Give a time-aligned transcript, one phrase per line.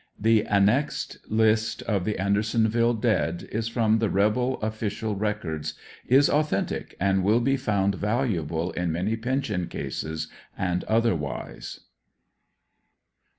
[0.19, 5.75] The annexed list of the Andersonville dead is from the rebel official records,
[6.07, 10.27] is authentic, and will be found valuable in many pension cases
[10.57, 11.81] and otherwise.